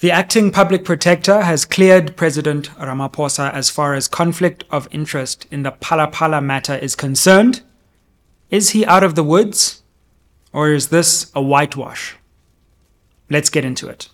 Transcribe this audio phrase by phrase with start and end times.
[0.00, 5.62] The acting public protector has cleared President Ramaphosa as far as conflict of interest in
[5.62, 7.60] the Phala matter is concerned.
[8.48, 9.82] Is he out of the woods?
[10.54, 12.16] Or is this a whitewash?
[13.28, 14.08] Let's get into it.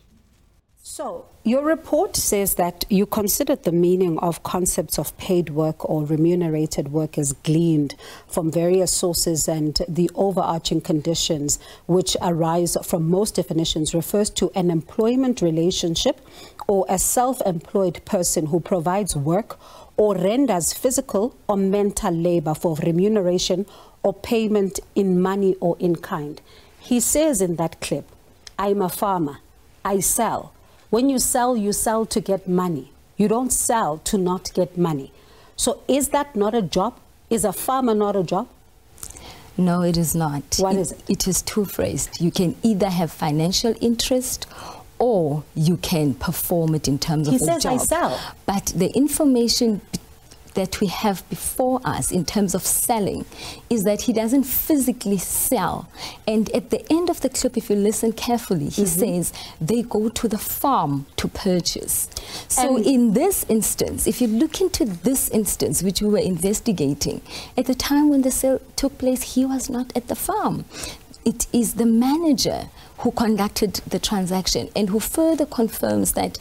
[0.83, 6.05] So, your report says that you considered the meaning of concepts of paid work or
[6.05, 7.95] remunerated work as gleaned
[8.27, 14.73] from various sources, and the overarching conditions which arise from most definitions refers to an
[14.73, 16.21] employment relationship
[16.67, 19.57] or a self employed person who provides work
[19.97, 23.65] or renders physical or mental labor for remuneration
[24.03, 26.41] or payment in money or in kind.
[26.81, 28.11] He says in that clip,
[28.59, 29.39] I'm a farmer,
[29.85, 30.53] I sell.
[30.91, 32.93] When you sell, you sell to get money.
[33.17, 35.13] You don't sell to not get money.
[35.57, 36.99] So is that not a job?
[37.31, 38.49] Is a farmer not a job?
[39.57, 40.57] No, it is not.
[40.59, 41.03] What it, is it?
[41.09, 42.21] It is two-phrased.
[42.21, 44.47] You can either have financial interest
[44.99, 48.91] or you can perform it in terms He of a says, "I sell." But the
[48.97, 49.81] information
[50.57, 53.25] that we have before us in terms of selling
[53.71, 55.89] is that he doesn't physically sell.
[56.27, 59.01] And at the end of the clip, if you listen carefully, he Mm-hmm.
[59.01, 62.09] says they go to the farm to purchase.
[62.49, 67.21] So And- in this instance, if you look into this instance, which we were investigating,
[67.57, 70.65] at the time when the sale took place, he was not at the farm.
[71.25, 72.69] It is the manager
[72.99, 76.39] who conducted the transaction and who further confirms that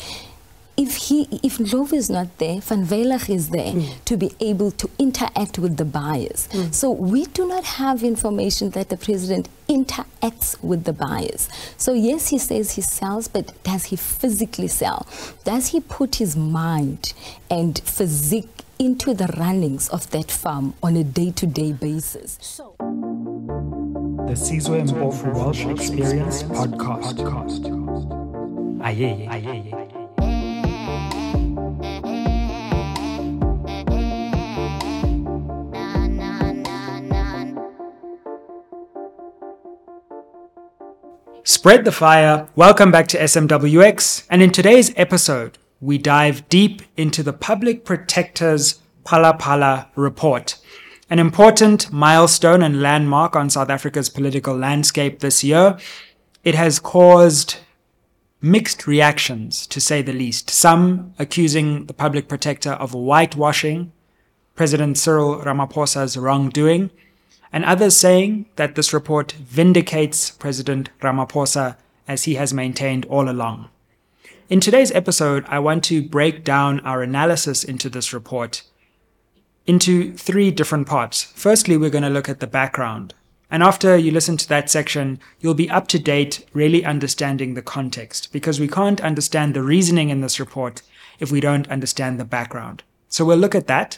[0.78, 3.86] if he if Love is not there, Von Wielligh is there hmm.
[4.04, 6.50] to be able to interact with the buyers.
[6.52, 6.72] Hmm.
[6.72, 11.48] So we do not have information that the president interacts with the buyers.
[11.78, 15.08] So yes, he says he sells, but does he physically sell?
[15.44, 17.14] Does he put his mind
[17.50, 22.38] and physique into the runnings of that farm on a day-to-day basis?
[22.42, 22.76] So,
[24.28, 27.20] The Sizwe Mpofu Walsh Experience Podcast.
[28.82, 29.75] Aye, aye, aye,
[41.66, 42.48] Spread the fire.
[42.56, 44.28] Welcome back to SMWX.
[44.30, 50.60] And in today's episode, we dive deep into the Public Protector's Phala report,
[51.10, 55.80] an important milestone and landmark on South Africa's political landscape this year.
[56.44, 57.58] It has caused
[58.42, 60.52] mixed reactions, to say the least.
[60.52, 63.92] Some accusing the Public Protector of whitewashing
[64.54, 66.92] President Cyril Ramaphosa's wrongdoing,
[67.56, 73.70] and others saying that this report vindicates President Ramaphosa as he has maintained all along.
[74.50, 78.64] In today's episode, I want to break down our analysis into this report
[79.66, 81.24] into three different parts.
[81.24, 83.14] Firstly, we're going to look at the background.
[83.50, 87.62] And after you listen to that section, you'll be up to date, really understanding the
[87.62, 90.82] context, because we can't understand the reasoning in this report
[91.20, 92.84] if we don't understand the background.
[93.08, 93.98] So we'll look at that.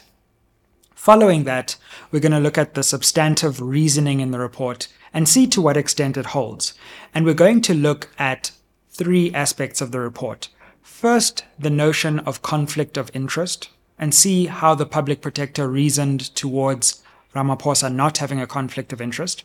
[0.98, 1.76] Following that,
[2.10, 5.76] we're going to look at the substantive reasoning in the report and see to what
[5.76, 6.74] extent it holds.
[7.14, 8.50] And we're going to look at
[8.90, 10.48] three aspects of the report.
[10.82, 17.00] First, the notion of conflict of interest and see how the public protector reasoned towards
[17.32, 19.44] Ramaphosa not having a conflict of interest.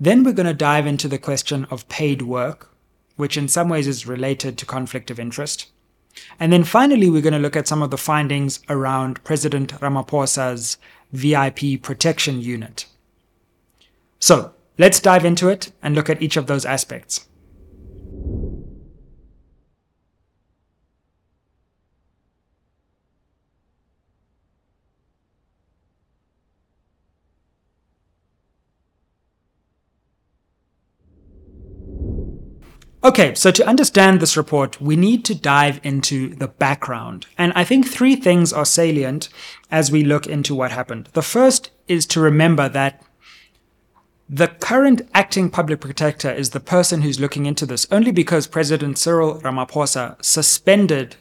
[0.00, 2.70] Then we're going to dive into the question of paid work,
[3.16, 5.66] which in some ways is related to conflict of interest.
[6.38, 10.78] And then finally, we're going to look at some of the findings around President Ramaphosa's
[11.12, 12.86] VIP protection unit.
[14.18, 17.26] So let's dive into it and look at each of those aspects.
[33.02, 37.26] Okay, so to understand this report, we need to dive into the background.
[37.38, 39.30] And I think three things are salient
[39.70, 41.08] as we look into what happened.
[41.14, 43.02] The first is to remember that
[44.28, 48.98] the current acting public protector is the person who's looking into this only because President
[48.98, 51.16] Cyril Ramaphosa suspended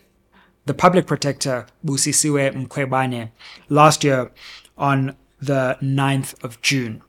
[0.66, 3.32] the public protector Busisiwe Mkhwebane
[3.70, 4.32] last year
[4.78, 7.02] on the 9th of June.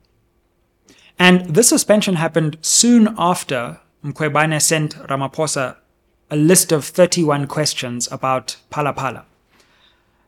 [1.19, 5.75] And this suspension happened soon after Mkhwebane sent Ramaphosa
[6.31, 9.25] a list of 31 questions about Phala.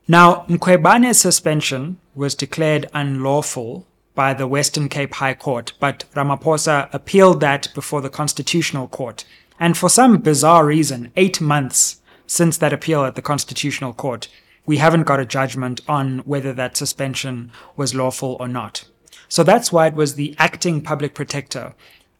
[0.06, 3.84] Now, Mkhwebane's suspension was declared unlawful
[4.14, 9.24] by the Western Cape High Court, but Ramaphosa appealed that before the Constitutional Court.
[9.58, 14.28] And for some bizarre reason, eight months since that appeal at the Constitutional Court,
[14.66, 18.84] we haven't got a judgment on whether that suspension was lawful or not.
[19.28, 21.74] So that's why it was the acting public protector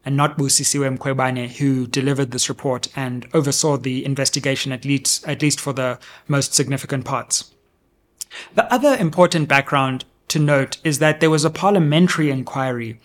[0.04, 5.42] and not Busisiwe Mkhwebane, who delivered this report and oversaw the investigation at least, at
[5.42, 5.98] least for the
[6.28, 7.52] most significant parts.
[8.54, 13.00] The other important background to note is that there was a parliamentary inquiry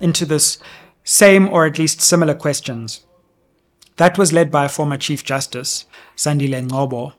[0.00, 0.58] into this
[1.04, 3.04] same or at least similar questions.
[3.96, 5.86] That was led by a former Chief Justice,
[6.16, 7.14] Sandile Ngcobo,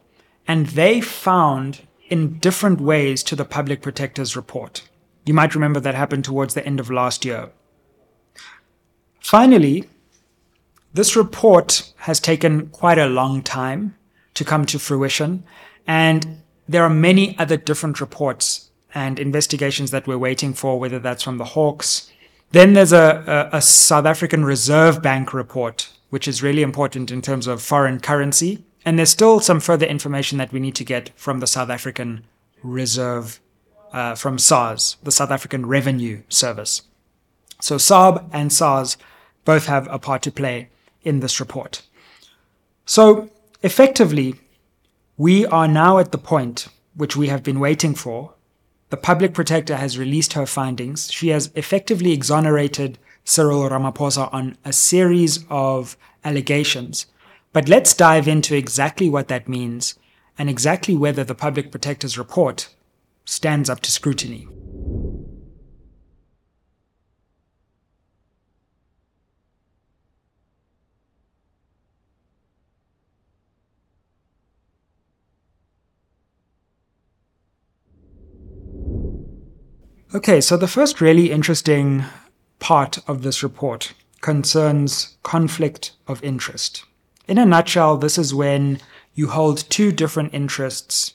[0.48, 4.88] and they found in different ways to the Public Protector's report.
[5.26, 7.50] You might remember that happened towards the end of last year.
[9.28, 9.84] Finally,
[10.94, 13.94] this report has taken quite a long time
[14.34, 15.44] to come to fruition,
[15.86, 21.24] and there are many other different reports and investigations that we're waiting for, whether that's
[21.24, 22.10] from the Hawks.
[22.52, 27.22] Then there's a, a, a South African Reserve Bank report, which is really important in
[27.22, 28.64] terms of foreign currency.
[28.86, 32.24] And there's still some further information that we need to get from the South African
[32.64, 33.42] Reserve,
[33.92, 36.84] uh, from SARS, the South African Revenue Service.
[37.60, 38.96] So SARB and SARS
[39.48, 40.68] both have a part to play
[41.04, 41.82] in this report.
[42.86, 43.30] So
[43.64, 44.36] effectively,
[45.16, 48.34] we are now at the point which we have been waiting for.
[48.90, 51.10] The public protector has released her findings.
[51.14, 55.96] She has effectively exonerated Cyril Ramaphosa on a series of
[56.26, 57.06] allegations.
[57.54, 59.98] But let's dive into exactly what that means
[60.38, 62.68] and exactly whether the public protector's report
[63.24, 64.50] stands up to scrutiny.
[80.18, 82.04] Okay, so the first really interesting
[82.58, 86.86] part of this report concerns conflict of interest.
[87.28, 88.80] In a nutshell, this is when
[89.14, 91.14] you hold two different interests.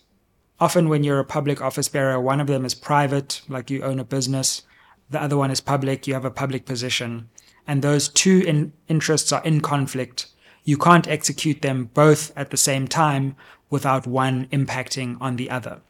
[0.61, 3.99] Often, when you're a public office bearer, one of them is private, like you own
[3.99, 4.63] a business,
[5.11, 7.29] the other one is public, you have a public position,
[7.67, 10.29] and those two in- interests are in conflict.
[10.63, 13.35] You can't execute them both at the same time
[13.69, 15.81] without one impacting on the other.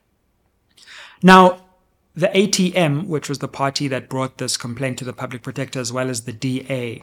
[1.22, 1.66] Now,
[2.14, 5.92] the ATM, which was the party that brought this complaint to the public protector as
[5.92, 7.02] well as the DA,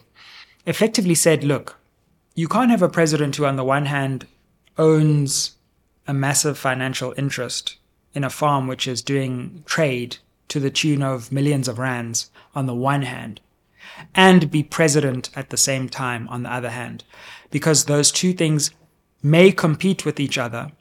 [0.65, 1.77] effectively said, look,
[2.35, 4.27] you can't have a president who, on the one hand,
[4.77, 5.55] owns
[6.07, 7.77] a massive financial interest
[8.13, 10.17] in a farm which is doing trade
[10.47, 13.41] to the tune of millions of rands on the one hand,
[14.15, 17.03] and be president at the same time on the other hand,
[17.51, 18.71] because those two things
[19.21, 20.71] may compete with each other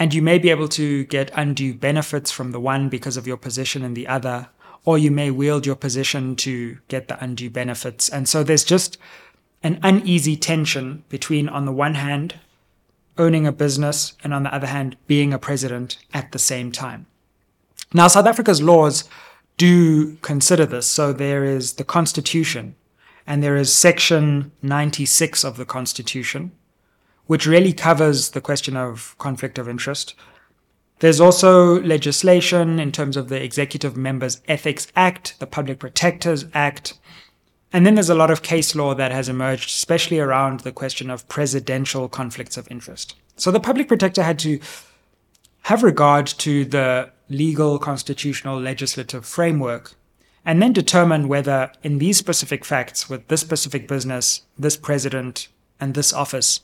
[0.00, 3.36] and you may be able to get undue benefits from the one because of your
[3.36, 4.48] position in the other,
[4.86, 8.08] or you may wield your position to get the undue benefits.
[8.08, 8.96] And so there's just
[9.62, 12.40] an uneasy tension between, on the one hand,
[13.18, 17.04] owning a business, and on the other hand, being a president at the same time.
[17.92, 19.04] Now, South Africa's laws
[19.58, 20.86] do consider this.
[20.86, 22.74] So there is the Constitution,
[23.26, 26.52] and there is Section 96 of the Constitution,
[27.30, 30.16] which really covers the question of conflict of interest.
[30.98, 36.98] There's also legislation in terms of the Executive Members Ethics Act, the Public Protectors Act,
[37.72, 41.08] and then there's a lot of case law that has emerged, especially around the question
[41.08, 43.14] of presidential conflicts of interest.
[43.36, 44.58] So the public protector had to
[45.62, 49.92] have regard to the legal, constitutional, legislative framework
[50.44, 55.46] and then determine whether, in these specific facts, with this specific business, this president,
[55.78, 56.62] and this office,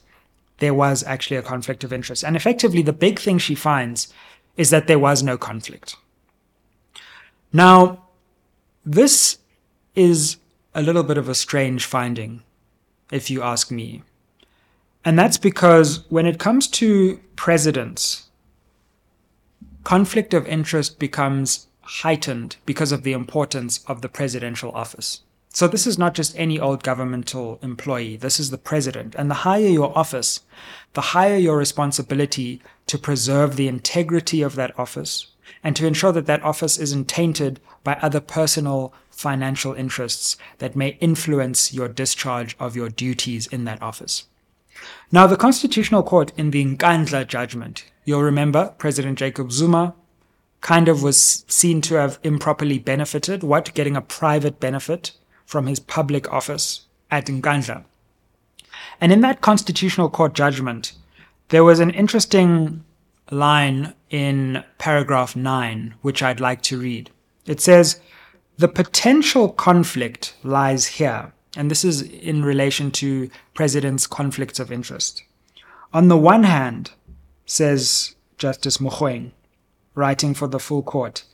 [0.58, 2.24] there was actually a conflict of interest.
[2.24, 4.12] And effectively, the big thing she finds
[4.56, 5.96] is that there was no conflict.
[7.52, 8.04] Now,
[8.84, 9.38] this
[9.94, 10.38] is
[10.74, 12.42] a little bit of a strange finding,
[13.10, 14.02] if you ask me.
[15.04, 18.28] And that's because when it comes to presidents,
[19.84, 25.20] conflict of interest becomes heightened because of the importance of the presidential office.
[25.56, 28.18] So this is not just any old governmental employee.
[28.18, 29.14] This is the president.
[29.14, 30.40] And the higher your office,
[30.92, 35.28] the higher your responsibility to preserve the integrity of that office
[35.64, 40.98] and to ensure that that office isn't tainted by other personal financial interests that may
[41.00, 44.26] influence your discharge of your duties in that office.
[45.10, 49.94] Now, the Constitutional Court in the Nkandla judgment, you'll remember President Jacob Zuma
[50.60, 53.42] kind of was seen to have improperly benefited.
[53.42, 53.72] What?
[53.72, 55.12] Getting a private benefit
[55.46, 57.84] from his public office at Nkandla.
[59.00, 60.92] And in that Constitutional Court judgment,
[61.48, 62.84] there was an interesting
[63.30, 67.10] line in paragraph 9, which I'd like to read.
[67.46, 68.00] It says,
[68.58, 71.32] The potential conflict lies here.
[71.56, 75.22] And this is in relation to president's conflicts of interest.
[75.92, 76.90] On the one hand,
[77.46, 79.30] says Justice Mogoeng,
[79.94, 81.24] writing for the full court,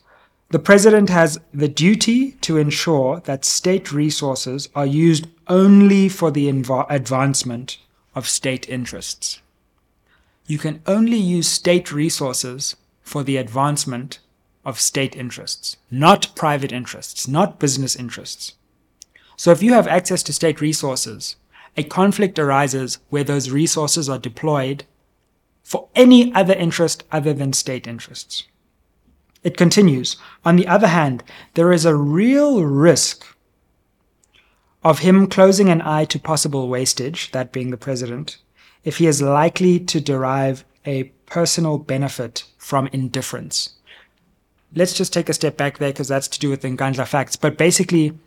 [0.53, 6.47] The president has the duty to ensure that state resources are used only for the
[6.47, 7.79] inv- advancement
[8.13, 9.41] of state interests.
[10.45, 14.19] You can only use state resources for the advancement
[14.63, 18.53] of state interests, not private interests, not business interests.
[19.35, 21.35] So if you have access to state resources,
[21.75, 24.83] a conflict arises where those resources are deployed
[25.63, 28.43] for any other interest other than state interests.
[29.43, 30.15] It continues.
[30.45, 31.23] On the other hand,
[31.53, 33.25] there is a real risk
[34.83, 38.37] of him closing an eye to possible wastage, that being the president,
[38.83, 43.75] if he is likely to derive a personal benefit from indifference.
[44.75, 47.35] Let's just take a step back there because that's to do with the Nkandla facts.
[47.35, 48.17] But basically,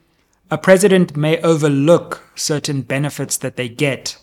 [0.50, 4.18] a president may overlook certain benefits that they get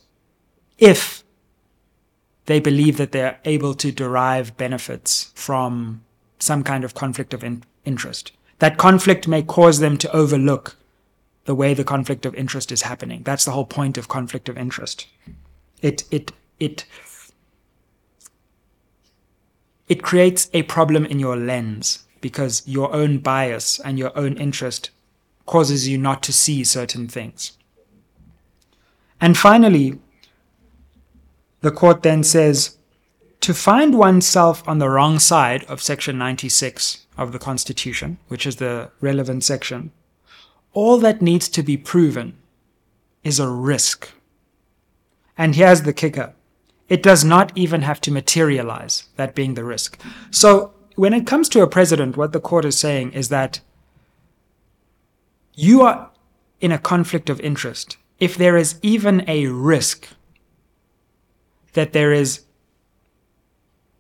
[0.78, 1.24] if
[2.46, 6.02] they believe that they're able to derive benefits from
[6.40, 8.32] some kind of conflict of in- interest.
[8.60, 10.76] That conflict may cause them to overlook
[11.46, 13.24] the way the conflict of interest is happening.
[13.24, 15.08] That's the whole point of conflict of interest.
[15.82, 16.86] It it it
[19.88, 24.92] it creates a problem in your lens because your own bias and your own interest
[25.46, 27.58] causes you not to see certain things.
[29.20, 30.00] And finally,
[31.62, 32.78] the court then says
[33.44, 38.56] to find oneself on the wrong side of section 96 of the Constitution, which is
[38.56, 39.92] the relevant section,
[40.72, 42.38] all that needs to be proven
[43.22, 44.10] is a risk.
[45.38, 46.34] And here's the kicker
[46.88, 50.00] it does not even have to materialize, that being the risk.
[50.32, 53.60] So, when it comes to a president, what the court is saying is that
[55.54, 56.12] you are
[56.62, 60.08] in a conflict of interest if there is even a risk
[61.74, 62.46] that there is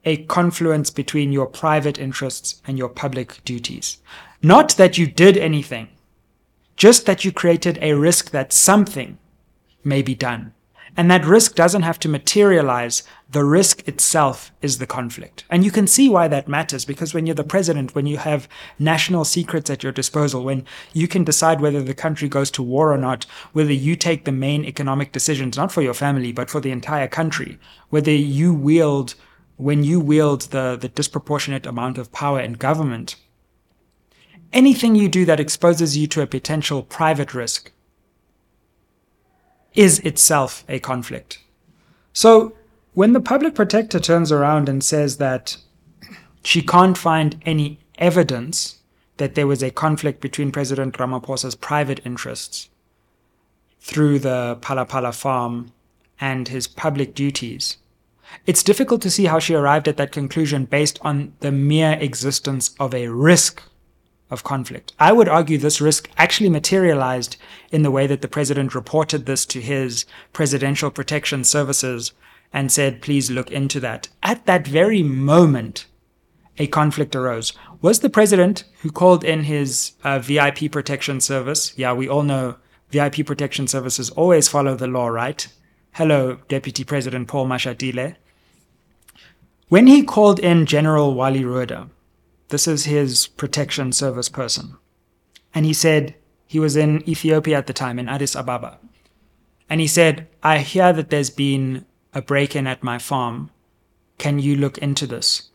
[0.05, 3.97] a confluence between your private interests and your public duties.
[4.41, 5.87] Not that you did anything,
[6.75, 9.17] just that you created a risk that something
[9.83, 10.53] may be done.
[10.95, 13.01] And that risk doesn't have to materialize.
[13.31, 15.43] The risk itself is the conflict.
[15.49, 18.47] And you can see why that matters because when you're the president, when you have
[18.77, 22.93] national secrets at your disposal, when you can decide whether the country goes to war
[22.93, 26.59] or not, whether you take the main economic decisions, not for your family, but for
[26.59, 27.57] the entire country,
[27.89, 29.15] whether you wield,
[29.57, 33.15] when you wield the, the disproportionate amount of power in government,
[34.51, 37.71] anything you do that exposes you to a potential private risk
[39.73, 41.39] is itself a conflict.
[42.13, 42.55] So
[42.93, 45.57] when the public protector turns around and says that
[46.43, 48.79] she can't find any evidence
[49.17, 52.69] that there was a conflict between President Ramaphosa's private interests
[53.79, 55.71] through the Phala farm
[56.19, 57.77] and his public duties,
[58.45, 62.75] it's difficult to see how she arrived at that conclusion based on the mere existence
[62.79, 63.63] of a risk
[64.29, 64.93] of conflict.
[64.99, 67.37] I would argue this risk actually materialized
[67.71, 72.11] in the way that the president reported this to his presidential protection services
[72.51, 74.09] and said, please look into that.
[74.21, 75.85] At that very moment,
[76.57, 77.53] a conflict arose.
[77.81, 81.73] Was the president who called in his uh, VIP protection service?
[81.77, 82.57] Yeah, we all know
[82.89, 85.47] VIP protection services always follow the law, right?
[85.93, 88.15] Hello, Deputy President Paul Mashatile.
[89.69, 91.89] When he called in General Wally Rhoode,
[92.49, 94.77] this is his protection service person.
[95.55, 96.15] And he said
[96.45, 98.77] he was in Ethiopia at the time, in Addis Ababa.
[99.69, 103.49] And he said, I hear that there's been a break in at my farm.
[104.17, 105.49] Can you look into this?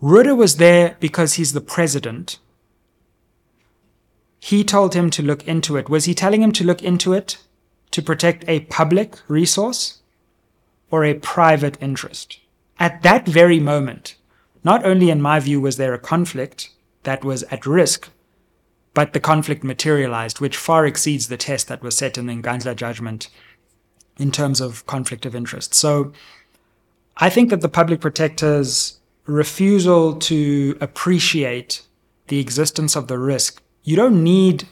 [0.00, 2.38] Rhoode was there because he's the president.
[4.38, 5.90] He told him to look into it.
[5.90, 7.36] Was he telling him to look into it
[7.90, 9.99] to protect a public resource
[10.90, 12.38] or a private interest?
[12.78, 14.16] At that very moment,
[14.64, 16.70] not only, in my view, was there a conflict
[17.02, 18.10] that was at risk,
[18.92, 22.76] but the conflict materialized, which far exceeds the test that was set in the Nkandla
[22.76, 23.28] judgment
[24.18, 25.74] in terms of conflict of interest.
[25.74, 26.12] So
[27.16, 31.82] I think that the public protector's refusal to appreciate
[32.28, 34.66] the existence of the risk, you don't need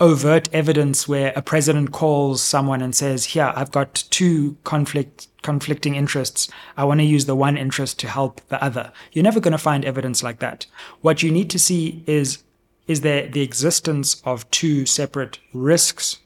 [0.00, 5.94] overt evidence where a president calls someone and says, Here, I've got two conflict conflicting
[5.94, 6.48] interests.
[6.76, 8.90] I want to use the one interest to help the other.
[9.12, 10.66] You're never going to find evidence like that.
[11.02, 12.42] What you need to see is
[12.86, 16.18] is there the existence of two separate risks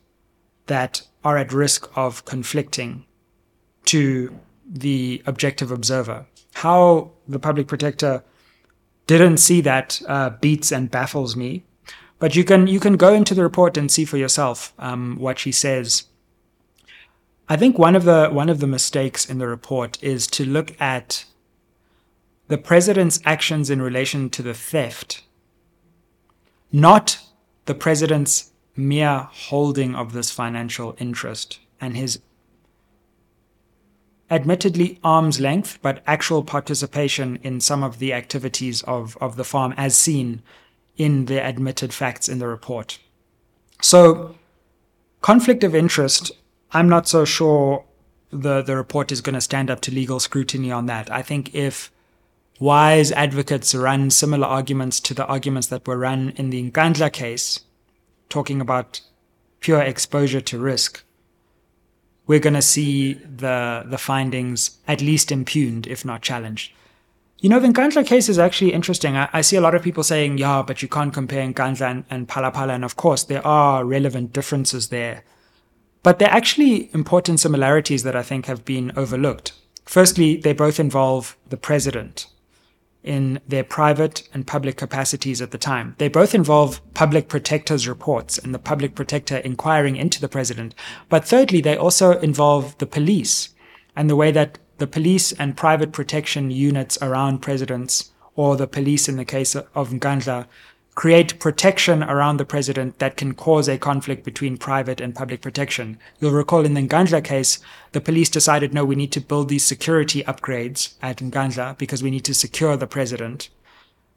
[0.67, 3.05] that are at risk of conflicting
[3.85, 6.27] to the objective observer.
[6.55, 8.25] How the public protector
[9.07, 11.65] didn't see that uh, beats and baffles me.
[12.19, 15.39] But you can you can go into the report and see for yourself um, what
[15.39, 16.05] she says.
[17.49, 20.79] I think one of the one of the mistakes in the report is to look
[20.81, 21.25] at
[22.49, 25.23] the president's actions in relation to the theft,
[26.73, 27.21] not
[27.67, 32.21] the president's mere holding of this financial interest and his
[34.31, 39.75] admittedly arm's length, but actual participation in some of the activities of, of the farm
[39.77, 40.43] as seen
[40.99, 42.99] in the admitted facts in the report.
[43.81, 44.35] So,
[45.23, 46.33] conflict of interest,
[46.73, 47.85] I'm not so sure
[48.31, 51.11] the, the report is going to stand up to legal scrutiny on that.
[51.11, 51.91] I think if
[52.59, 57.61] wise advocates run similar arguments to the arguments that were run in the Nkandla case,
[58.29, 59.01] talking about
[59.61, 61.05] pure exposure to risk,
[62.27, 66.73] we're going to see the the findings at least impugned, if not challenged.
[67.41, 69.17] You know, the Nkandla case is actually interesting.
[69.17, 72.05] I, I, see a lot of people saying, yeah, but you can't compare Nkandla and,
[72.11, 75.23] and Phala And of course, there are relevant differences there.
[76.03, 79.53] But there are actually important similarities that I think have been overlooked.
[79.85, 82.27] Firstly, they both involve the president
[83.05, 85.95] in their private and public capacities at the time.
[85.99, 90.75] They both involve public protector's reports and the public protector inquiring into the president.
[91.09, 93.51] But thirdly, they also involve the police
[93.95, 99.09] and the way that the police and private protection units around presidents, or the police
[99.09, 100.47] in the case of Nkandla,
[100.95, 105.97] create protection around the president that can cause a conflict between private and public protection.
[106.19, 107.61] You'll recall in the Nkandla case,
[107.93, 112.11] the police decided, no, we need to build these security upgrades at Nkandla because we
[112.11, 113.49] need to secure the president.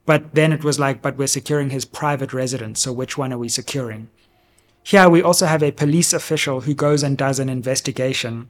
[0.08, 3.38] But then it was like, but we're securing his private residence, so which one are
[3.38, 4.10] we securing?
[4.84, 8.50] Here we also have a police official who goes and does an investigation,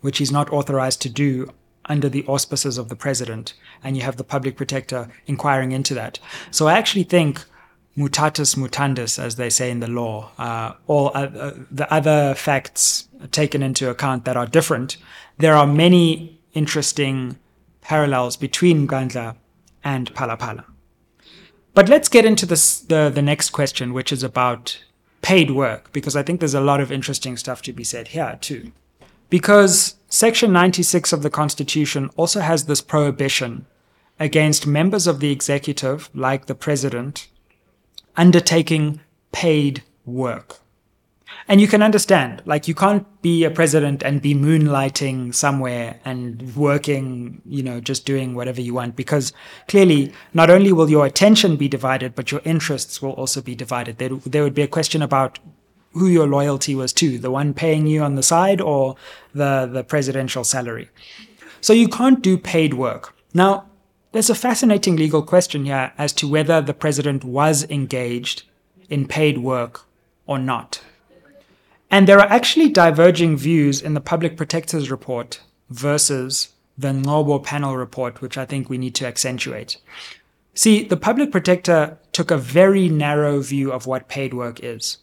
[0.00, 1.50] which he's not authorized to do
[1.86, 6.18] under the auspices of the president, and you have the public protector inquiring into that.
[6.50, 7.44] So I actually think
[7.96, 13.62] mutatis mutandis, as they say in the law, uh, all uh, the other facts taken
[13.62, 14.96] into account that are different,
[15.38, 17.38] there are many interesting
[17.80, 19.36] parallels between Nkandla
[19.84, 20.64] and Phala.
[21.72, 24.82] But let's get into this, the, the next question, which is about
[25.22, 28.38] paid work, because I think there's a lot of interesting stuff to be said here
[28.40, 28.72] too.
[29.28, 33.66] Because Section 96 of the Constitution also has this prohibition
[34.18, 37.28] against members of the executive, like the president,
[38.16, 39.00] undertaking
[39.32, 40.60] paid work.
[41.48, 46.54] And you can understand, like, you can't be a president and be moonlighting somewhere and
[46.56, 49.32] working, you know, just doing whatever you want, because
[49.68, 53.98] clearly, not only will your attention be divided, but your interests will also be divided.
[53.98, 55.38] There, there would be a question about
[55.96, 58.96] who your loyalty was to the one paying you on the side or
[59.34, 60.88] the, the presidential salary.
[61.60, 63.14] So you can't do paid work.
[63.34, 63.66] Now,
[64.12, 68.44] there's a fascinating legal question here as to whether the president was engaged
[68.88, 69.84] in paid work
[70.26, 70.80] or not.
[71.90, 77.76] And there are actually diverging views in the Public Protector's Report versus the Ngcobo panel
[77.76, 79.78] report, which I think we need to accentuate.
[80.54, 84.98] See, the Public Protector took a very narrow view of what paid work is.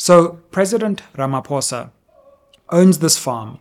[0.00, 1.90] So, President Ramaphosa
[2.70, 3.58] owns this farm.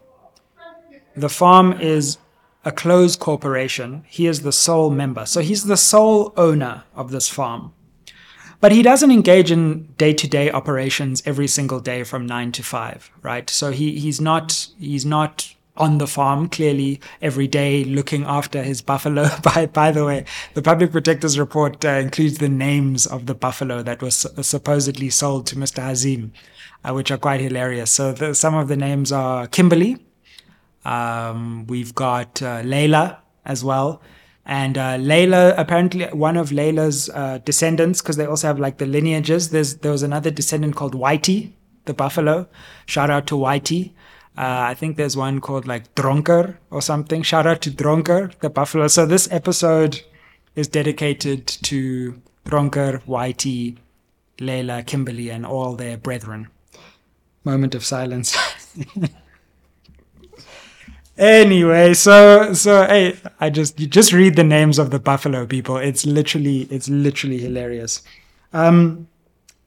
[1.13, 2.17] The farm is
[2.63, 4.05] a closed corporation.
[4.07, 5.25] He is the sole member.
[5.25, 7.73] So he's the sole owner of this farm.
[8.61, 12.63] But he doesn't engage in day to day operations every single day from nine to
[12.63, 13.49] five, right?
[13.49, 18.81] So he, he's not, he's not on the farm clearly every day looking after his
[18.81, 19.27] buffalo.
[19.43, 23.81] by, by the way, the public protector's report uh, includes the names of the buffalo
[23.83, 25.81] that was supposedly sold to Mr.
[25.81, 26.31] Hazim,
[26.83, 27.91] uh, which are quite hilarious.
[27.91, 29.97] So the, some of the names are Kimberly,
[30.85, 34.01] um, we've got uh, Layla as well.
[34.45, 38.85] And uh, Layla, apparently one of Layla's uh, descendants, because they also have like the
[38.87, 39.51] lineages.
[39.51, 41.51] There's there was another descendant called Whitey,
[41.85, 42.47] the buffalo.
[42.87, 43.93] Shout out to Whitey.
[44.39, 47.23] Uh, I think there's one called like Dronker or something.
[47.23, 48.87] Shout out to Dronker, the buffalo.
[48.87, 50.01] So this episode
[50.55, 53.75] is dedicated to Dronker, Whitey,
[54.37, 56.47] Layla, Kimberly, and all their brethren.
[57.43, 58.37] Moment of silence.
[61.17, 65.75] anyway, so so hey, I just you just read the names of the buffalo people.
[65.75, 68.03] It's literally it's literally hilarious.
[68.53, 69.09] Um,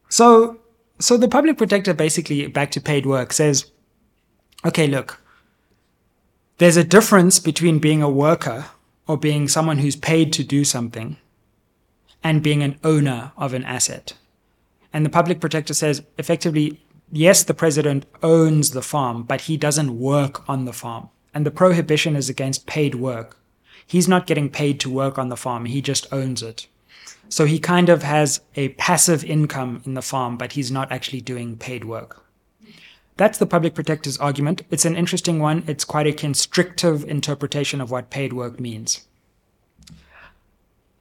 [0.09, 0.61] so
[0.99, 3.71] so the public protector basically back to paid work says,
[4.65, 5.21] okay, look,
[6.59, 8.67] there's a difference between being a worker
[9.07, 11.17] or being someone who's paid to do something
[12.23, 14.15] and being an owner of an asset.
[14.93, 19.99] And the public protector says effectively, yes, the president owns the farm, but he doesn't
[19.99, 23.37] work on the farm and the prohibition is against paid work.
[23.87, 26.67] He's not getting paid to work on the farm, he just owns it.
[27.29, 31.23] So he kind of has a passive income in the farm, but he's not actually
[31.23, 32.22] doing paid work.
[33.17, 34.63] That's the public protector's argument.
[34.71, 35.65] It's an interesting one.
[35.67, 39.07] It's quite a constrictive interpretation of what paid work means.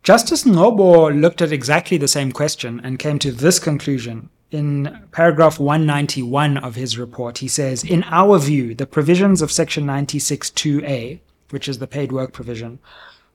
[0.04, 4.30] Justice Ngcobo looked at exactly the same question and came to this conclusion.
[4.50, 9.86] In paragraph 191 of his report, he says, In our view, the provisions of section
[9.86, 11.20] 96.2a,
[11.52, 12.80] which is the paid work provision,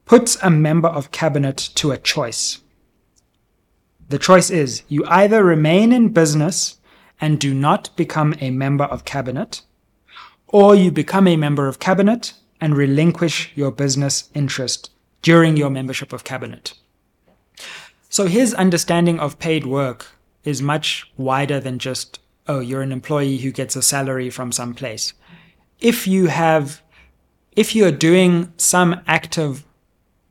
[0.05, 2.61] puts a member of cabinet to a choice.
[4.09, 6.79] The choice is you either remain in business
[7.21, 9.63] and do not become a member of cabinet,
[10.49, 14.91] or you become a member of cabinet and relinquish your business interest
[15.23, 16.75] during your membership of cabinet.
[18.09, 20.07] So his understanding of paid work
[20.45, 24.75] is much wider than just, oh, you're an employee who gets a salary from some
[24.75, 25.13] place.
[25.81, 26.81] If you have,
[27.57, 29.65] if you're doing some active,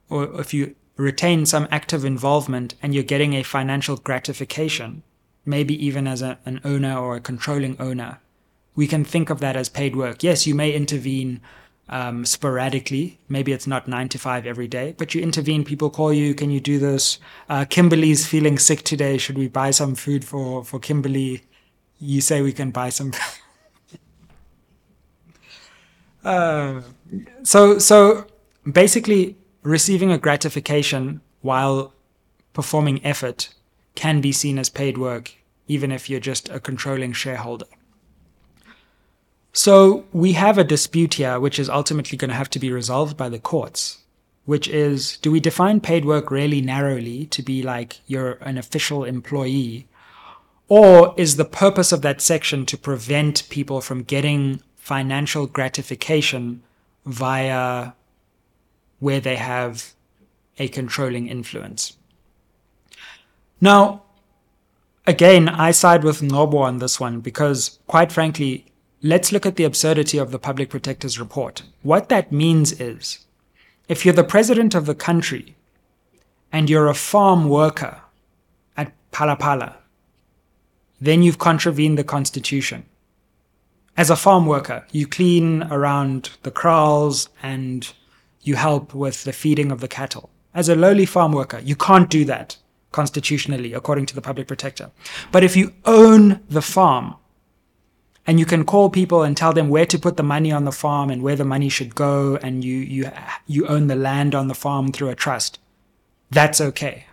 [0.10, 5.04] or if you retain some active involvement and you're getting a financial gratification,
[5.46, 8.20] maybe even as a, an owner or a controlling owner,
[8.76, 10.24] we can think of that as paid work.
[10.24, 11.40] Yes, you may intervene
[11.88, 13.20] um, sporadically.
[13.30, 15.64] Maybe it's not nine to five every day, but you intervene.
[15.64, 16.34] People call you.
[16.34, 17.20] Can you do this?
[17.48, 19.18] Uh, Kimberly's feeling sick today.
[19.18, 21.44] Should we buy some food for, for Kimberly?
[22.00, 23.14] You say we can buy some.
[26.24, 26.82] uh,
[27.44, 28.26] so, so
[28.70, 31.94] basically, receiving a gratification while
[32.54, 33.54] performing effort
[33.96, 35.34] can be seen as paid work,
[35.68, 37.66] even if you're just a controlling shareholder.
[39.58, 43.16] So we have a dispute here, which is ultimately going to have to be resolved
[43.16, 44.00] by the courts,
[44.44, 49.06] which is do we define paid work really narrowly to be like you're an official
[49.06, 49.88] employee?
[50.68, 56.62] Or is the purpose of that section to prevent people from getting financial gratification
[57.06, 57.94] via
[59.00, 59.94] where they have
[60.60, 61.96] a controlling influence?
[63.62, 64.04] Now,
[65.08, 68.66] again, I side with Ngcobo on this one because, quite frankly,
[69.08, 71.62] Let's look at the absurdity of the Public Protector's report.
[71.84, 73.28] What that means is
[73.88, 75.56] if you're the president of the country
[76.52, 78.02] and you're a farm worker
[78.76, 79.76] at Phala Phala,
[81.00, 82.84] then you've contravened the Constitution.
[83.96, 87.94] As a farm worker, you clean around the kraals and
[88.42, 90.32] you help with the feeding of the cattle.
[90.56, 92.58] As a lowly farm worker, you can't do that
[93.00, 94.88] constitutionally, according to the public protector.
[95.34, 96.24] But if you own
[96.58, 97.16] the farm,
[98.28, 100.78] and you can call people and tell them where to put the money on the
[100.84, 103.04] farm and where the money should go and you you
[103.54, 105.60] you own the land on the farm through a trust
[106.32, 107.06] that's okay.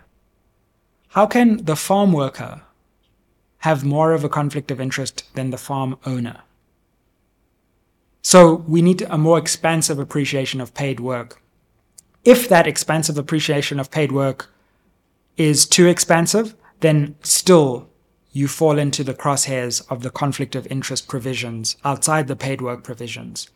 [1.09, 2.61] How can the farm worker
[3.59, 6.41] have more of a conflict of interest than the farm owner?
[8.21, 11.41] So we need a more expansive appreciation of paid work.
[12.23, 14.52] If that expansive appreciation of paid work
[15.37, 17.89] is too expansive then still
[18.33, 22.83] you fall into the crosshairs of the conflict of interest provisions outside the paid work
[22.83, 23.49] provisions.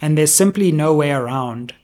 [0.00, 1.74] And there's simply no way around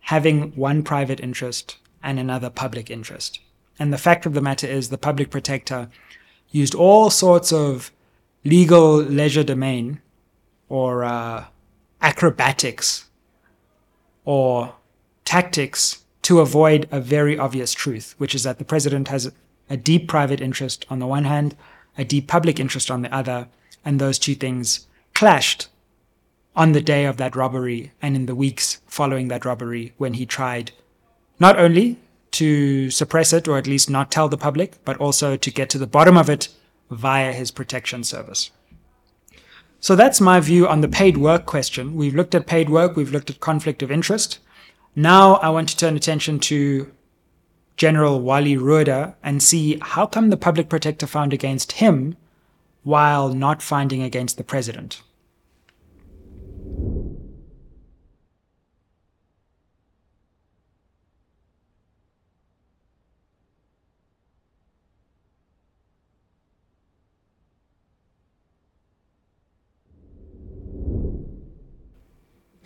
[0.00, 3.40] having one private interest and another public interest.
[3.78, 5.88] And the fact of the matter is, the public protector
[6.50, 7.92] used all sorts of
[8.42, 9.98] legal legerdemain
[10.68, 11.44] or uh,
[12.00, 13.06] acrobatics
[14.24, 14.74] or
[15.24, 19.32] tactics to avoid a very obvious truth, which is that the president has
[19.68, 21.56] a deep private interest on the one hand
[21.98, 23.48] a deep public interest on the other,
[23.84, 25.68] and those two things clashed
[26.54, 30.26] on the day of that robbery and in the weeks following that robbery when he
[30.26, 30.72] tried
[31.38, 31.98] not only
[32.30, 35.78] to suppress it or at least not tell the public, but also to get to
[35.78, 36.48] the bottom of it
[36.90, 38.50] via his protection service.
[39.80, 41.96] So that's my view on the paid work question.
[41.96, 44.38] We've looked at paid work, we've looked at conflict of interest.
[44.94, 46.92] Now I want to turn attention to
[47.78, 52.16] General Wally Rhoode and see how come the public protector found against him
[52.82, 55.00] while not finding against the president.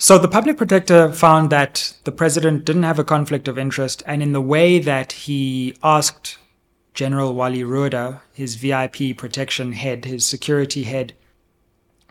[0.07, 4.23] So the public protector found that the president didn't have a conflict of interest, and
[4.23, 6.38] in the way that he asked
[6.95, 11.14] General Wally Rhoode, his VIP protection head, his security head,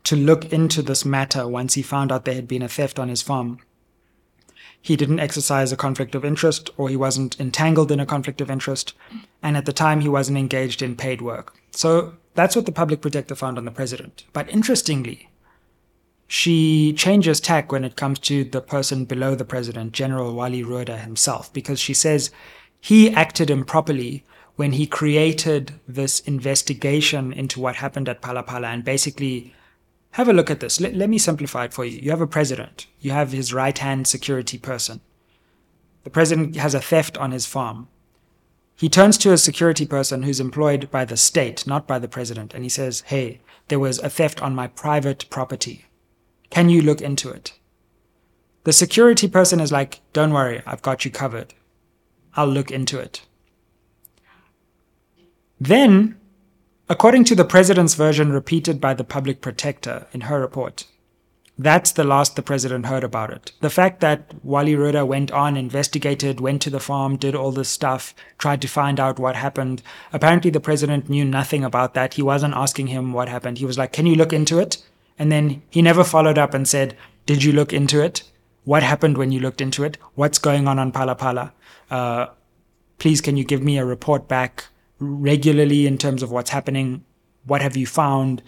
[0.04, 3.08] to look into this matter once he found out there had been a theft on
[3.08, 3.60] his farm.
[4.82, 8.52] He didn't exercise a conflict of interest, or he wasn't entangled in a conflict of
[8.52, 8.94] interest,
[9.42, 11.56] and at the time he wasn't engaged in paid work.
[11.72, 14.26] So that's what the public protector found on the president.
[14.34, 15.30] But interestingly,
[16.28, 21.00] she changes tack when it comes to the person below the president, General Wally Rhoode
[21.00, 22.32] himself, because she says
[22.80, 24.24] he acted improperly
[24.56, 29.54] when he created this investigation into what happened at Phala and basically
[30.12, 30.80] have a look at this.
[30.80, 32.00] Let, let me simplify it for you.
[32.00, 35.02] You have a president, you have his right hand security person.
[36.04, 37.88] The president has a theft on his farm.
[38.76, 42.54] He turns to a security person who's employed by the state, not by the president,
[42.54, 45.86] and he says, Hey, there was a theft on my private property.
[46.56, 47.52] Can you look into it?
[48.63, 51.54] The security person is like, Don't worry, I've got you covered.
[52.34, 53.24] I'll look into it.
[55.60, 56.18] Then,
[56.88, 60.86] according to the president's version repeated by the public protector in her report,
[61.58, 63.52] that's the last the president heard about it.
[63.60, 67.68] The fact that Wally Rhoode went on, investigated, went to the farm, did all this
[67.68, 69.84] stuff, tried to find out what happened.
[70.13, 72.13] Apparently, the president knew nothing about that.
[72.13, 73.58] He wasn't asking him what happened.
[73.58, 74.82] He was like, Can you look into it?
[75.17, 78.23] And then he never followed up and said, Did you look into it?
[78.63, 79.97] What happened when you looked into it?
[80.15, 81.51] What's going on on Phala Phala?
[81.89, 82.32] Uh,
[82.97, 84.65] please, can you give me a report back
[84.99, 87.06] regularly in terms of what's happening?
[87.45, 88.41] What have you found?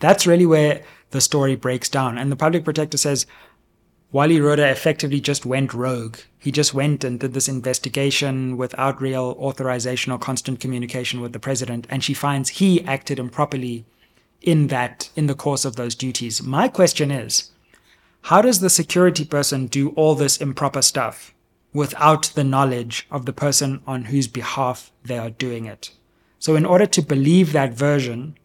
[0.00, 2.18] That's really where the story breaks down.
[2.18, 3.26] And the public protector says
[4.12, 6.16] Wally Rhoode effectively just went rogue.
[6.38, 11.38] He just went and did this investigation without real authorization or constant communication with the
[11.38, 11.86] president.
[11.90, 13.84] And she finds he acted improperly
[14.46, 16.42] in that, in the course of those duties.
[16.42, 17.50] My question is,
[18.22, 21.34] how does the security person do all this improper stuff
[21.74, 25.90] without the knowledge of the person on whose behalf they are doing it?
[26.38, 28.38] So in order to believe that version,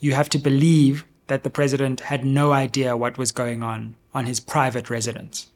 [0.00, 4.26] you have to believe that the president had no idea what was going on on
[4.26, 5.50] his private residence.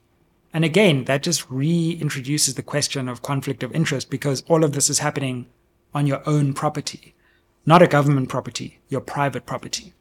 [0.53, 4.89] And again, that just reintroduces the question of conflict of interest because all of this
[4.89, 5.47] is happening
[5.93, 7.15] on your own property,
[7.65, 9.93] not a government property, your private property.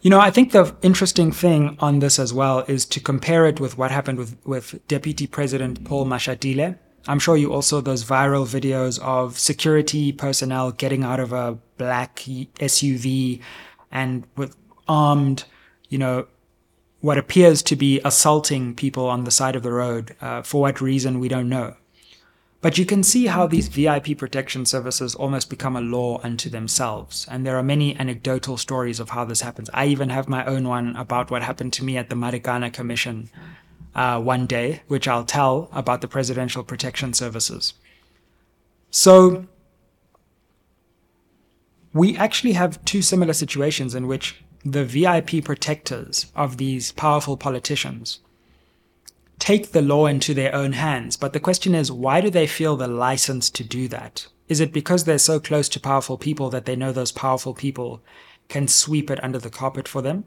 [0.00, 3.58] You know, I think the interesting thing on this as well is to compare it
[3.58, 6.78] with what happened with, with Deputy President Paul Mashatile.
[7.08, 12.16] I'm sure you also those viral videos of security personnel getting out of a black
[12.16, 13.40] SUV
[13.90, 14.54] and with
[14.86, 15.44] armed,
[15.88, 16.28] you know,
[17.00, 20.14] what appears to be assaulting people on the side of the road.
[20.20, 21.76] Uh, for what reason, we don't know.
[22.60, 27.26] But you can see how these VIP protection services almost become a law unto themselves.
[27.30, 29.70] And there are many anecdotal stories of how this happens.
[29.72, 33.30] I even have my own one about what happened to me at the Marikana Commission
[33.94, 37.74] uh, one day, which I'll tell about the Presidential Protection Services.
[38.90, 39.46] So
[41.92, 48.18] we actually have two similar situations in which the VIP protectors of these powerful politicians
[49.38, 51.16] take the law into their own hands.
[51.16, 54.26] But the question is, why do they feel the license to do that?
[54.48, 58.02] Is it because they're so close to powerful people that they know those powerful people
[58.48, 60.24] can sweep it under the carpet for them?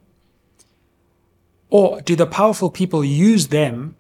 [1.70, 3.96] Or do the powerful people use them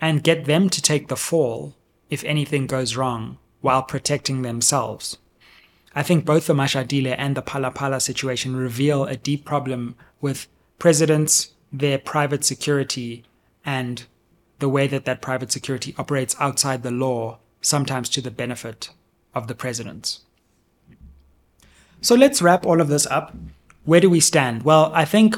[0.00, 1.74] and get them to take the fall
[2.08, 5.18] if anything goes wrong while protecting themselves?
[5.94, 11.50] I think both the Mashatile and the Phala situation reveal a deep problem with presidents,
[11.72, 13.24] their private security,
[13.64, 14.06] and
[14.64, 18.88] the way that that private security operates outside the law, sometimes to the benefit
[19.34, 20.20] of the presidents.
[22.00, 23.36] So let's wrap all of this up.
[23.84, 24.62] Where do we stand?
[24.62, 25.36] Well, I think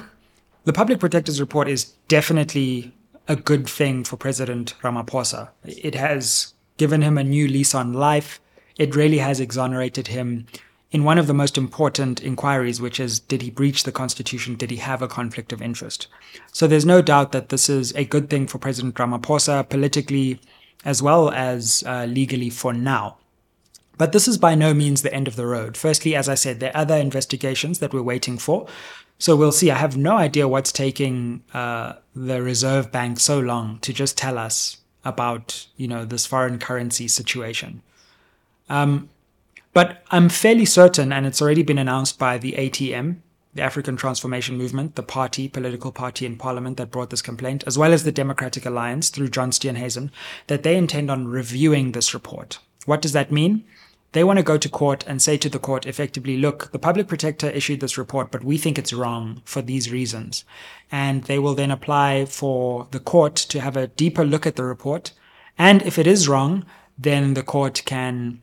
[0.62, 2.94] the Public Protector's Report is definitely
[3.26, 5.48] a good thing for President Ramaphosa.
[5.64, 8.40] It has given him a new lease on life.
[8.78, 10.46] It really has exonerated him
[10.96, 14.54] in one of the most important inquiries, which is did he breach the Constitution?
[14.54, 16.06] Did he have a conflict of interest?
[16.52, 20.40] So there's no doubt that this is a good thing for President Ramaphosa politically
[20.86, 23.18] as well as uh, legally for now.
[23.98, 25.76] But this is by no means the end of the road.
[25.76, 28.66] Firstly, as I said, there are other investigations that we're waiting for.
[29.18, 29.70] So we'll see.
[29.70, 34.38] I have no idea what's taking uh, the Reserve Bank so long to just tell
[34.38, 37.82] us about, you know, this foreign currency situation.
[38.70, 39.10] Um,
[39.76, 43.16] but I'm fairly certain, and it's already been announced by the ATM,
[43.52, 47.76] the African Transformation Movement, the party, political party in parliament that brought this complaint, as
[47.76, 50.10] well as the Democratic Alliance through John Steenhuisen,
[50.46, 52.58] that they intend on reviewing this report.
[52.86, 53.66] What does that mean?
[54.12, 57.06] They want to go to court and say to the court effectively, look, the public
[57.06, 60.46] protector issued this report, but we think it's wrong for these reasons.
[60.90, 64.64] And they will then apply for the court to have a deeper look at the
[64.64, 65.12] report.
[65.58, 66.64] And if it is wrong,
[66.96, 68.40] then the court can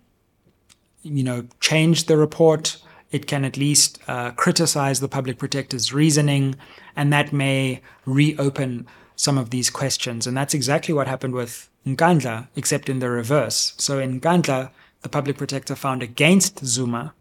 [1.03, 2.77] you know, change the report.
[3.11, 6.55] It can at least uh, criticize the public protector's reasoning,
[6.95, 10.25] and that may reopen some of these questions.
[10.25, 13.73] And that's exactly what happened with Nkandla, except in the reverse.
[13.77, 17.13] So in Nkandla, the public protector found against Zuma.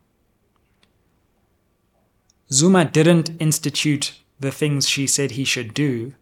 [2.50, 6.14] Zuma didn't institute the things she said he should do,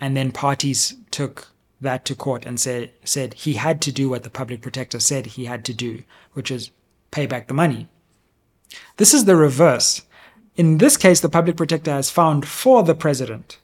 [0.00, 1.48] and then parties took
[1.80, 5.26] that to court and say, said he had to do what the public protector said
[5.26, 6.02] he had to do,
[6.32, 6.70] which is
[7.12, 7.88] pay back the money.
[8.96, 10.02] This is the reverse.
[10.56, 13.58] In this case, the public protector has found for the president,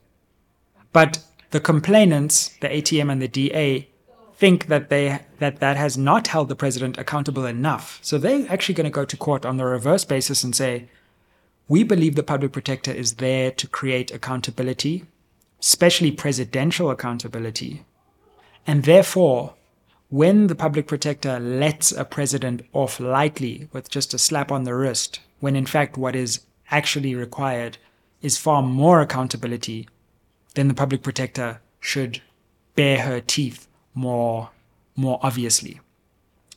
[0.93, 1.19] but
[1.51, 3.89] the complainants, the ATM and the DA,
[4.35, 7.99] think that they that that has not held the president accountable enough.
[8.03, 10.89] So they're actually going to go to court on the reverse basis and say,
[11.67, 15.05] we believe the public protector is there to create accountability,
[15.61, 17.85] especially presidential accountability.
[18.67, 19.55] And therefore,
[20.11, 24.75] when the public protector lets a president off lightly with just a slap on the
[24.75, 26.41] wrist, when in fact what is
[26.71, 27.79] actually required
[28.23, 29.89] is far more accountability,
[30.55, 32.23] then the public protector should
[32.75, 34.51] bare her teeth more,
[34.97, 35.81] more obviously.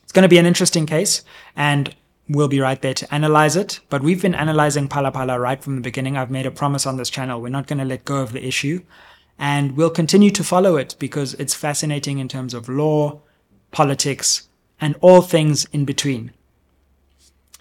[0.02, 1.22] It's going to be an interesting case,
[1.54, 1.94] and
[2.28, 3.80] we'll be right there to analyze it.
[3.88, 6.16] But we've been analyzing Phala right from the beginning.
[6.16, 7.40] I've made a promise on this channel.
[7.40, 8.82] We're not going to let go of the issue.
[9.38, 13.20] And we'll continue to follow it because it's fascinating in terms of law,
[13.72, 14.48] politics,
[14.80, 16.32] and all things in between.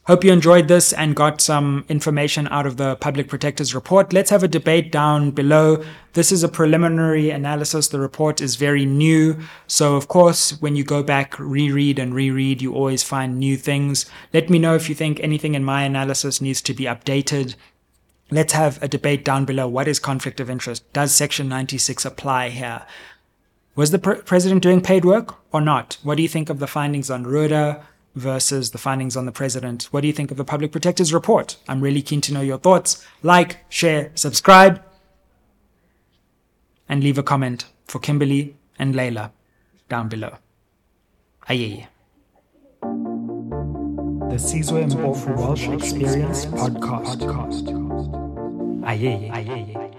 [0.06, 4.12] Hope you enjoyed this and got some information out of the Public Protector's report.
[4.12, 5.84] Let's have a debate down below.
[6.14, 7.88] This is a preliminary analysis.
[7.88, 9.38] The report is very new.
[9.68, 14.08] So, of course, when you go back, reread and reread, you always find new things.
[14.34, 17.56] Let me know if you think anything in my analysis needs to be updated.
[18.32, 19.68] Let's have a debate down below.
[19.68, 20.92] What is conflict of interest?
[20.94, 22.88] Does Section 96 apply here?
[23.76, 25.98] Was the pre- president doing paid work or not?
[26.04, 27.82] What do you think of the findings on Rhoode?
[28.16, 29.84] versus the findings on the president.
[29.92, 31.58] What do you think of the Public Protector's report?
[31.68, 33.06] I'm really keen to know your thoughts.
[33.24, 34.84] Like, share, subscribe,
[36.90, 39.32] and leave a comment for Kimberly and Layla
[39.88, 40.38] down below.
[41.48, 41.88] Aye.
[42.82, 47.22] The Sizwe Mpofu Walsh Experience Podcast.
[48.86, 49.76] Aye, aye.
[49.78, 49.91] Aye.